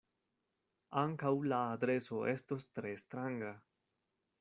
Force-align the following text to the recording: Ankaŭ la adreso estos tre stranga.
Ankaŭ 1.01 1.31
la 1.53 1.61
adreso 1.75 2.25
estos 2.35 2.69
tre 2.79 2.99
stranga. 3.07 3.59